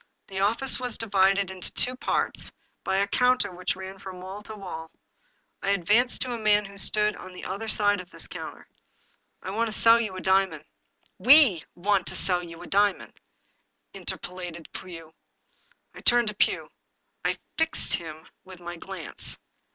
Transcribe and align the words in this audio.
The 0.29 0.39
office 0.39 0.79
was 0.79 0.97
divided 0.97 1.51
into 1.51 1.71
two 1.73 1.95
parts 1.95 2.51
by 2.83 2.97
a 2.97 3.07
counter 3.07 3.51
which 3.51 3.75
ran 3.75 3.99
from 3.99 4.19
wall 4.19 4.41
to 4.41 4.55
wall. 4.55 4.89
I 5.61 5.69
advanced 5.69 6.23
to 6.23 6.33
a 6.33 6.39
man 6.39 6.65
who 6.65 6.75
stood 6.75 7.15
on 7.17 7.33
the 7.33 7.45
other 7.45 7.67
side 7.67 7.99
of 8.01 8.09
this 8.09 8.27
counter. 8.27 8.67
"I 9.43 9.51
want 9.51 9.67
to 9.67 9.77
sell 9.79 10.01
you 10.01 10.15
a 10.15 10.19
diamond."" 10.19 10.63
We 11.29 11.63
want 11.75 12.07
to 12.07 12.15
sell 12.15 12.43
you 12.43 12.63
a 12.63 12.67
diamond," 12.67 13.13
interpolated 13.93 14.65
Pugh. 14.73 15.13
I 15.93 15.99
turned 16.01 16.29
to 16.29 16.33
Pugh. 16.33 16.71
I" 17.23 17.37
fixed" 17.59 17.93
him 18.01 18.27
with 18.43 18.59
my 18.59 18.77
glance. 18.77 19.37